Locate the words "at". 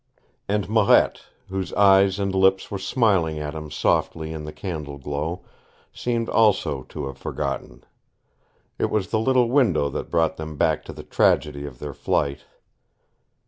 3.37-3.53